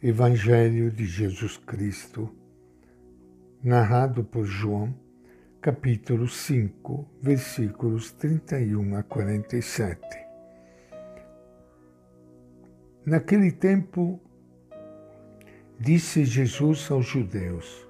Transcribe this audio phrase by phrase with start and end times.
[0.00, 2.32] Evangelho de Jesus Cristo,
[3.60, 4.94] narrado por João,
[5.60, 10.00] capítulo 5, versículos 31 a 47.
[13.04, 14.20] Naquele tempo,
[15.80, 17.84] disse Jesus aos judeus: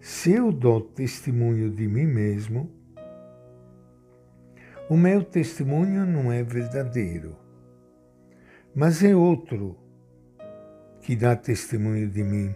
[0.00, 2.72] Se eu dou testemunho de mim mesmo,
[4.88, 7.36] o meu testemunho não é verdadeiro,
[8.74, 9.86] mas é outro
[11.08, 12.54] que dá testemunho de mim.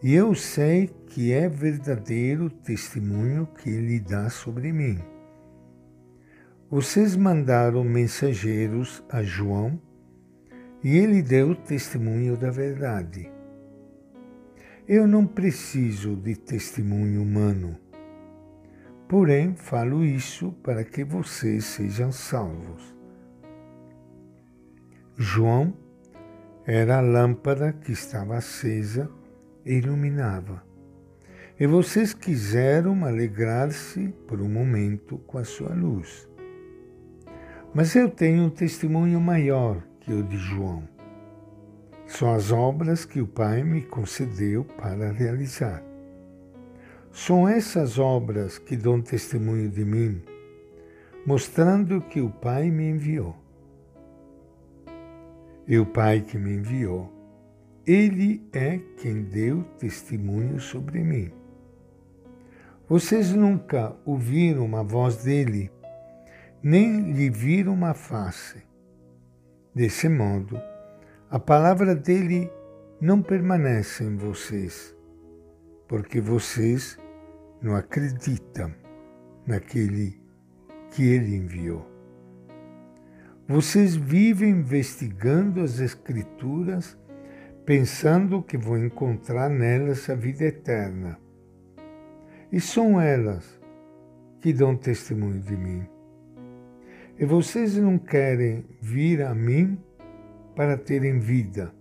[0.00, 5.00] E eu sei que é verdadeiro o testemunho que ele dá sobre mim.
[6.70, 9.76] Vocês mandaram mensageiros a João
[10.84, 13.28] e ele deu testemunho da verdade.
[14.86, 17.76] Eu não preciso de testemunho humano,
[19.08, 22.96] porém falo isso para que vocês sejam salvos.
[25.16, 25.81] João
[26.66, 29.10] era a lâmpada que estava acesa
[29.64, 30.62] e iluminava.
[31.58, 36.28] E vocês quiseram alegrar-se por um momento com a sua luz.
[37.74, 40.88] Mas eu tenho um testemunho maior que o de João.
[42.06, 45.82] São as obras que o Pai me concedeu para realizar.
[47.10, 50.22] São essas obras que dão testemunho de mim,
[51.26, 53.41] mostrando que o Pai me enviou
[55.72, 57.10] e o Pai que me enviou.
[57.86, 61.32] Ele é quem deu testemunho sobre mim.
[62.86, 65.72] Vocês nunca ouviram uma voz dele,
[66.62, 68.62] nem lhe viram uma face.
[69.74, 70.60] Desse modo,
[71.30, 72.52] a palavra dele
[73.00, 74.94] não permanece em vocês,
[75.88, 76.98] porque vocês
[77.62, 78.74] não acreditam
[79.46, 80.20] naquele
[80.90, 81.91] que ele enviou.
[83.52, 86.98] Vocês vivem investigando as Escrituras,
[87.66, 91.18] pensando que vão encontrar nelas a vida eterna.
[92.50, 93.60] E são elas
[94.40, 95.86] que dão testemunho de mim.
[97.18, 99.78] E vocês não querem vir a mim
[100.56, 101.74] para terem vida.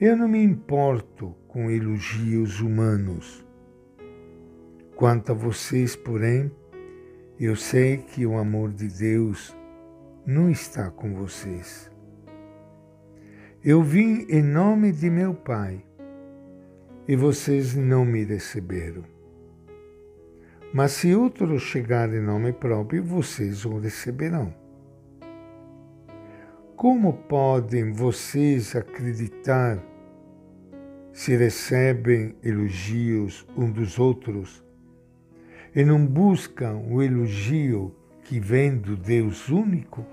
[0.00, 3.46] Eu não me importo com elogios humanos.
[4.96, 6.50] Quanto a vocês, porém,
[7.38, 9.54] eu sei que o amor de Deus
[10.26, 11.90] não está com vocês.
[13.64, 15.84] Eu vim em nome de meu Pai
[17.08, 19.04] e vocês não me receberam.
[20.72, 24.54] Mas se outro chegar em nome próprio, vocês o receberão.
[26.76, 29.78] Como podem vocês acreditar
[31.12, 34.64] se recebem elogios um dos outros
[35.74, 40.04] e não buscam o elogio que vem do Deus único?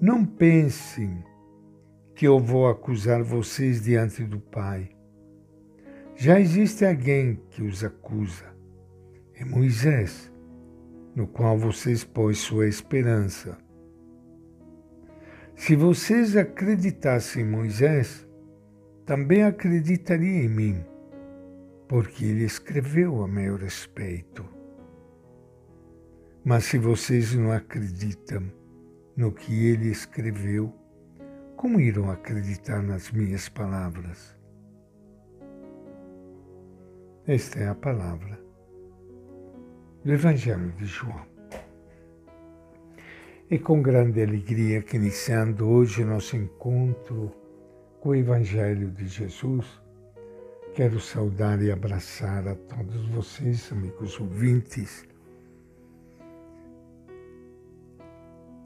[0.00, 1.22] Não pensem
[2.14, 4.90] que eu vou acusar vocês diante do Pai.
[6.14, 8.44] Já existe alguém que os acusa.
[9.34, 10.30] É Moisés,
[11.14, 13.56] no qual vocês pôs sua esperança.
[15.56, 18.26] Se vocês acreditassem em Moisés,
[19.04, 20.84] também acreditariam em mim,
[21.88, 24.59] porque ele escreveu a meu respeito.
[26.42, 28.50] Mas se vocês não acreditam
[29.14, 30.72] no que ele escreveu,
[31.54, 34.34] como irão acreditar nas minhas palavras?
[37.26, 38.40] Esta é a palavra
[40.02, 41.26] do Evangelho de João.
[43.50, 47.30] E com grande alegria que iniciando hoje nosso encontro
[48.00, 49.66] com o Evangelho de Jesus,
[50.74, 55.09] quero saudar e abraçar a todos vocês, amigos ouvintes,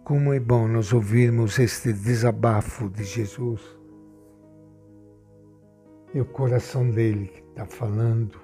[0.05, 3.63] Como é bom nós ouvirmos este desabafo de Jesus.
[6.15, 8.39] É o coração dele que está falando.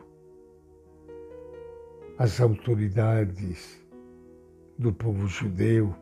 [2.17, 3.79] As autoridades
[4.79, 5.95] do povo judeu,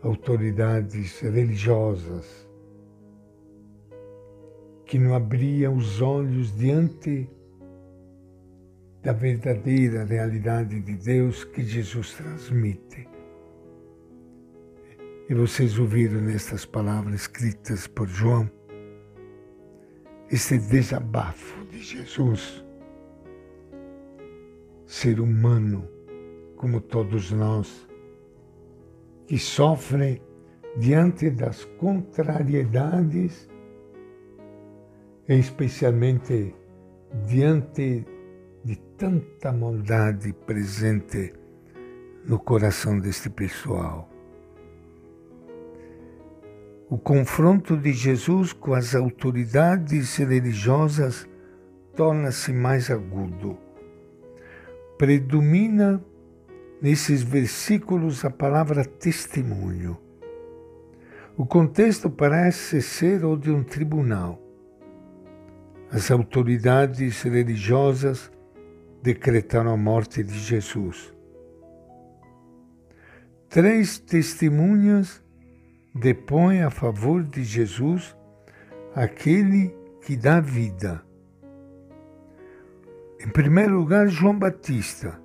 [0.00, 2.48] autoridades religiosas,
[4.86, 7.28] que não abriam os olhos diante
[9.02, 13.08] da verdadeira realidade de Deus que Jesus transmite.
[15.30, 18.50] E vocês ouviram nestas palavras escritas por João
[20.28, 22.64] esse desabafo de Jesus.
[24.84, 25.88] Ser humano,
[26.56, 27.88] como todos nós,
[29.28, 30.20] que sofre
[30.76, 33.48] diante das contrariedades,
[35.28, 36.52] especialmente
[37.24, 38.04] diante
[38.64, 41.32] de tanta maldade presente
[42.26, 44.10] no coração deste pessoal.
[46.90, 51.24] O confronto de Jesus com as autoridades religiosas
[51.94, 53.56] torna-se mais agudo.
[54.98, 56.02] Predomina
[56.82, 59.96] nesses versículos a palavra testemunho.
[61.36, 64.42] O contexto parece ser o de um tribunal.
[65.92, 68.32] As autoridades religiosas
[69.00, 71.14] decretaram a morte de Jesus.
[73.48, 75.22] Três testemunhas
[76.00, 78.16] depõem a favor de Jesus,
[78.94, 81.04] aquele que dá vida.
[83.20, 85.20] Em primeiro lugar, João Batista.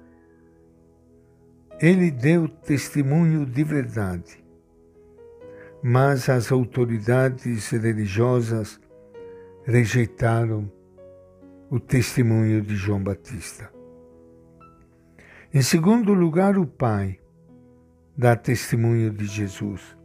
[1.79, 4.43] Ele deu testemunho de verdade,
[5.81, 8.79] mas as autoridades religiosas
[9.63, 10.69] rejeitaram
[11.69, 13.71] o testemunho de João Batista.
[15.53, 17.19] Em segundo lugar, o Pai
[18.17, 19.95] dá testemunho de Jesus.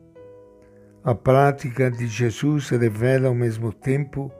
[1.02, 4.30] A prática de Jesus revela ao mesmo tempo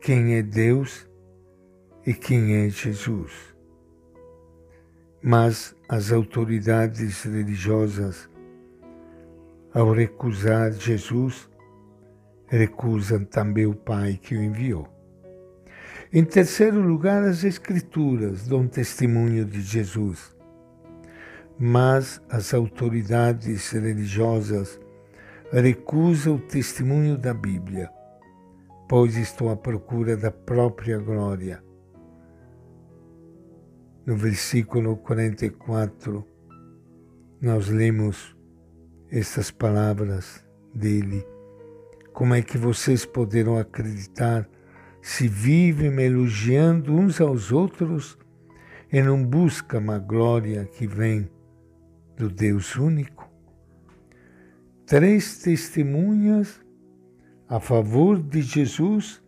[0.00, 1.10] quem é Deus
[2.06, 3.32] e quem é Jesus.
[5.20, 8.30] Mas as autoridades religiosas,
[9.74, 11.50] ao recusar Jesus,
[12.46, 14.88] recusam também o Pai que o enviou.
[16.12, 20.32] Em terceiro lugar, as Escrituras dão testemunho de Jesus,
[21.58, 24.80] mas as autoridades religiosas
[25.60, 27.90] recusa o testemunho da Bíblia,
[28.88, 31.62] pois estou à procura da própria glória.
[34.06, 36.26] No versículo 44,
[37.40, 38.34] nós lemos
[39.10, 40.42] estas palavras
[40.74, 41.26] dele.
[42.12, 44.48] Como é que vocês poderão acreditar
[45.02, 48.18] se vivem elogiando uns aos outros
[48.90, 51.30] e não buscam uma glória que vem
[52.16, 53.31] do Deus único?
[54.92, 56.60] Três testemunhas
[57.48, 59.22] a favor de Jesus,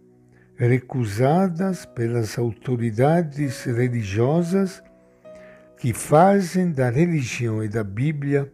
[0.57, 4.85] recusadas pelas autoridades religiosas
[5.79, 8.53] que fazem da religião e da Bíblia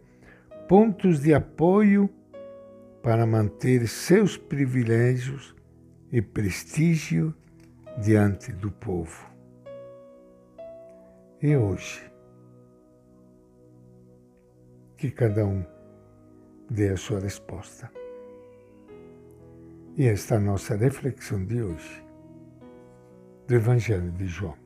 [0.69, 2.09] pontos de apoio
[3.03, 5.53] para manter seus privilégios
[6.13, 7.35] e prestígio
[8.01, 9.29] diante do povo.
[11.41, 12.09] E hoje,
[14.95, 15.61] que cada um
[16.71, 17.91] dê a sua resposta.
[19.97, 22.05] E esta é a nossa reflexão de hoje
[23.45, 24.60] do Evangelho de João.